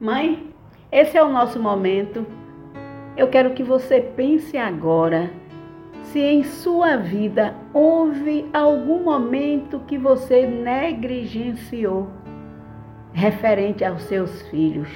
[0.00, 0.54] Mãe,
[0.92, 2.24] esse é o nosso momento.
[3.16, 5.28] Eu quero que você pense agora
[6.04, 12.08] se em sua vida houve algum momento que você negligenciou
[13.12, 14.88] referente aos seus filhos.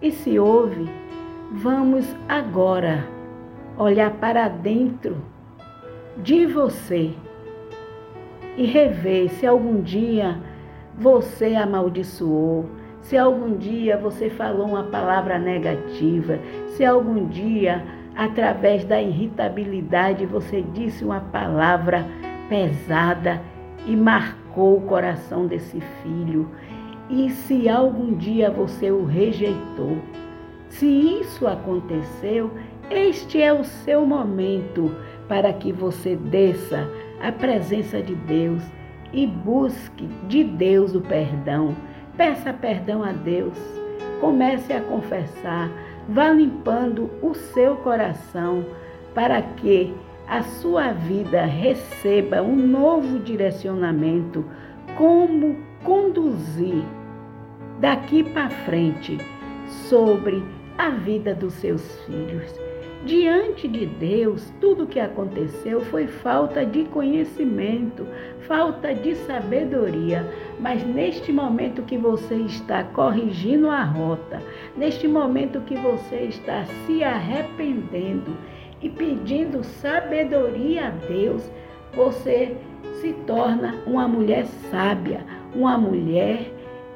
[0.00, 0.88] E se houve,
[1.52, 3.06] vamos agora
[3.76, 5.22] olhar para dentro
[6.16, 7.12] de você
[8.56, 10.40] e rever se algum dia
[10.96, 12.64] você amaldiçoou,
[13.08, 16.38] se algum dia você falou uma palavra negativa,
[16.76, 17.82] se algum dia,
[18.14, 22.04] através da irritabilidade, você disse uma palavra
[22.50, 23.40] pesada
[23.86, 26.50] e marcou o coração desse filho,
[27.08, 29.96] e se algum dia você o rejeitou,
[30.68, 32.50] se isso aconteceu,
[32.90, 34.94] este é o seu momento
[35.26, 36.86] para que você desça
[37.22, 38.62] à presença de Deus
[39.14, 41.74] e busque de Deus o perdão
[42.18, 43.56] Peça perdão a Deus.
[44.20, 45.70] Comece a confessar.
[46.08, 48.66] Vá limpando o seu coração
[49.14, 49.94] para que
[50.26, 54.44] a sua vida receba um novo direcionamento.
[54.96, 56.82] Como conduzir
[57.78, 59.16] daqui para frente
[59.88, 60.42] sobre
[60.78, 62.54] a vida dos seus filhos.
[63.04, 68.06] Diante de Deus, tudo o que aconteceu foi falta de conhecimento,
[68.46, 70.24] falta de sabedoria.
[70.58, 74.42] Mas neste momento que você está corrigindo a rota,
[74.76, 78.36] neste momento que você está se arrependendo
[78.82, 81.50] e pedindo sabedoria a Deus,
[81.94, 82.56] você
[83.00, 86.52] se torna uma mulher sábia, uma mulher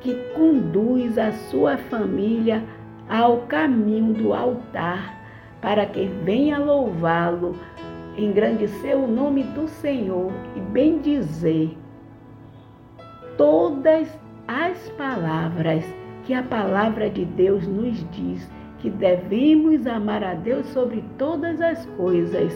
[0.00, 2.62] que conduz a sua família
[3.08, 5.16] ao caminho do altar
[5.60, 7.56] para que venha louvá-lo,
[8.16, 11.76] engrandecer o nome do Senhor e bendizer
[13.36, 14.08] todas
[14.48, 15.84] as palavras
[16.24, 21.84] que a palavra de Deus nos diz que devemos amar a Deus sobre todas as
[21.96, 22.52] coisas,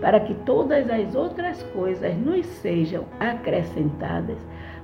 [0.00, 4.38] para que todas as outras coisas nos sejam acrescentadas.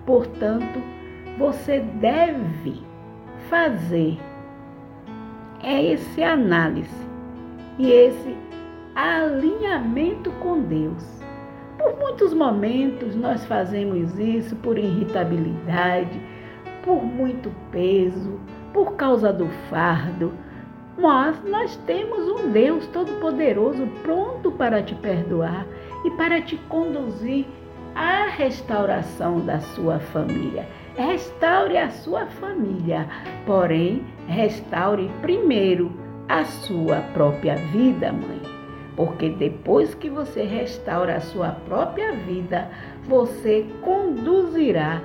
[0.06, 0.81] Portanto,
[1.38, 2.82] você deve
[3.49, 4.19] fazer
[5.62, 7.05] é esse análise
[7.78, 8.37] e esse
[8.94, 11.22] alinhamento com Deus.
[11.78, 16.21] Por muitos momentos nós fazemos isso por irritabilidade,
[16.84, 18.38] por muito peso,
[18.72, 20.32] por causa do fardo,
[20.99, 25.66] mas nós temos um Deus Todo-Poderoso pronto para te perdoar
[26.05, 27.47] e para te conduzir
[27.94, 30.66] à restauração da sua família.
[30.97, 33.09] Restaure a sua família,
[33.47, 35.93] porém, restaure primeiro
[36.28, 38.41] a sua própria vida, mãe.
[38.97, 42.71] Porque depois que você restaura a sua própria vida,
[43.09, 45.03] você conduzirá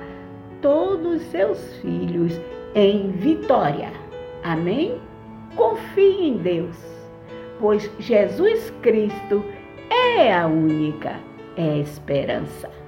[0.62, 2.40] todos os seus filhos
[2.74, 3.90] em vitória.
[4.44, 5.00] Amém?
[5.56, 6.76] Confie em Deus,
[7.58, 9.44] pois Jesus Cristo
[9.90, 11.16] é a única
[11.56, 12.79] esperança.